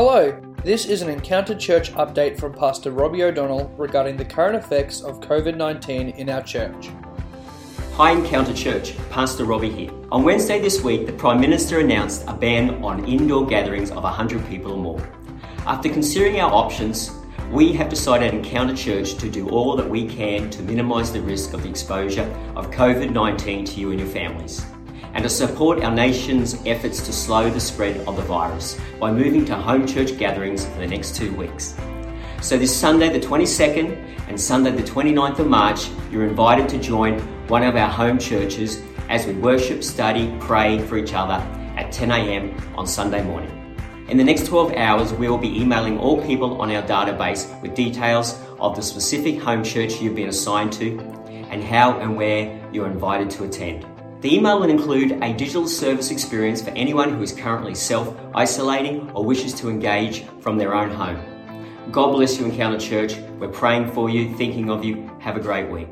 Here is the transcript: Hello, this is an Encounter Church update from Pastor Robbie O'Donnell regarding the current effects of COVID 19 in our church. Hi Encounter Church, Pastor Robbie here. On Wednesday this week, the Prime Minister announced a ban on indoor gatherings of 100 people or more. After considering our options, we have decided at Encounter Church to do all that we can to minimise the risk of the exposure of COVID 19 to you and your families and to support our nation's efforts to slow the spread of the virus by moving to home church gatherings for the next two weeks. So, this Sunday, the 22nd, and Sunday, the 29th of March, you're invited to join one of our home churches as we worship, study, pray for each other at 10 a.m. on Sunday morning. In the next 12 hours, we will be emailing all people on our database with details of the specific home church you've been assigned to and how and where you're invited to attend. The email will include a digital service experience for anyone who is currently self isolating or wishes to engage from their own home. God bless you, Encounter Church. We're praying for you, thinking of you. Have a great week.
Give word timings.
Hello, 0.00 0.40
this 0.62 0.84
is 0.84 1.02
an 1.02 1.08
Encounter 1.08 1.56
Church 1.56 1.92
update 1.94 2.38
from 2.38 2.54
Pastor 2.54 2.92
Robbie 2.92 3.24
O'Donnell 3.24 3.68
regarding 3.76 4.16
the 4.16 4.24
current 4.24 4.54
effects 4.54 5.00
of 5.00 5.18
COVID 5.18 5.56
19 5.56 6.10
in 6.10 6.30
our 6.30 6.40
church. 6.40 6.90
Hi 7.94 8.12
Encounter 8.12 8.54
Church, 8.54 8.96
Pastor 9.10 9.44
Robbie 9.44 9.72
here. 9.72 9.90
On 10.12 10.22
Wednesday 10.22 10.60
this 10.60 10.84
week, 10.84 11.06
the 11.06 11.12
Prime 11.14 11.40
Minister 11.40 11.80
announced 11.80 12.22
a 12.28 12.32
ban 12.32 12.80
on 12.84 13.04
indoor 13.06 13.44
gatherings 13.44 13.90
of 13.90 14.04
100 14.04 14.46
people 14.46 14.70
or 14.70 14.78
more. 14.78 15.08
After 15.66 15.88
considering 15.88 16.38
our 16.38 16.52
options, 16.52 17.10
we 17.50 17.72
have 17.72 17.88
decided 17.88 18.28
at 18.28 18.34
Encounter 18.34 18.76
Church 18.76 19.16
to 19.16 19.28
do 19.28 19.48
all 19.48 19.74
that 19.74 19.90
we 19.90 20.06
can 20.06 20.48
to 20.50 20.62
minimise 20.62 21.12
the 21.12 21.22
risk 21.22 21.54
of 21.54 21.64
the 21.64 21.68
exposure 21.68 22.32
of 22.54 22.70
COVID 22.70 23.10
19 23.10 23.64
to 23.64 23.80
you 23.80 23.90
and 23.90 23.98
your 23.98 24.08
families 24.08 24.64
and 25.14 25.22
to 25.22 25.28
support 25.28 25.82
our 25.82 25.94
nation's 25.94 26.56
efforts 26.66 27.00
to 27.02 27.12
slow 27.12 27.50
the 27.50 27.60
spread 27.60 27.96
of 28.06 28.16
the 28.16 28.22
virus 28.22 28.78
by 29.00 29.12
moving 29.12 29.44
to 29.46 29.54
home 29.54 29.86
church 29.86 30.16
gatherings 30.18 30.64
for 30.66 30.78
the 30.78 30.86
next 30.86 31.16
two 31.16 31.34
weeks. 31.34 31.74
So, 32.40 32.56
this 32.56 32.74
Sunday, 32.74 33.08
the 33.08 33.26
22nd, 33.26 34.28
and 34.28 34.40
Sunday, 34.40 34.70
the 34.70 34.82
29th 34.82 35.38
of 35.40 35.48
March, 35.48 35.88
you're 36.12 36.26
invited 36.26 36.68
to 36.68 36.78
join 36.78 37.18
one 37.48 37.62
of 37.62 37.76
our 37.76 37.88
home 37.88 38.18
churches 38.18 38.82
as 39.08 39.26
we 39.26 39.32
worship, 39.32 39.82
study, 39.82 40.34
pray 40.38 40.78
for 40.78 40.98
each 40.98 41.14
other 41.14 41.42
at 41.76 41.90
10 41.90 42.10
a.m. 42.10 42.54
on 42.76 42.86
Sunday 42.86 43.22
morning. 43.22 43.54
In 44.08 44.16
the 44.16 44.24
next 44.24 44.46
12 44.46 44.74
hours, 44.74 45.12
we 45.12 45.28
will 45.28 45.38
be 45.38 45.60
emailing 45.60 45.98
all 45.98 46.22
people 46.22 46.60
on 46.60 46.70
our 46.70 46.82
database 46.82 47.60
with 47.60 47.74
details 47.74 48.40
of 48.60 48.76
the 48.76 48.82
specific 48.82 49.40
home 49.40 49.64
church 49.64 50.00
you've 50.00 50.14
been 50.14 50.28
assigned 50.28 50.72
to 50.74 50.98
and 51.50 51.62
how 51.62 51.98
and 51.98 52.16
where 52.16 52.58
you're 52.72 52.86
invited 52.86 53.30
to 53.30 53.44
attend. 53.44 53.86
The 54.20 54.34
email 54.34 54.58
will 54.58 54.68
include 54.68 55.12
a 55.22 55.32
digital 55.32 55.68
service 55.68 56.10
experience 56.10 56.60
for 56.60 56.70
anyone 56.70 57.14
who 57.14 57.22
is 57.22 57.32
currently 57.32 57.76
self 57.76 58.16
isolating 58.34 59.08
or 59.12 59.24
wishes 59.24 59.54
to 59.54 59.68
engage 59.68 60.24
from 60.40 60.58
their 60.58 60.74
own 60.74 60.90
home. 60.90 61.20
God 61.92 62.10
bless 62.12 62.36
you, 62.36 62.44
Encounter 62.44 62.80
Church. 62.80 63.16
We're 63.38 63.46
praying 63.46 63.92
for 63.92 64.10
you, 64.10 64.34
thinking 64.34 64.70
of 64.70 64.84
you. 64.84 65.08
Have 65.20 65.36
a 65.36 65.40
great 65.40 65.70
week. 65.70 65.88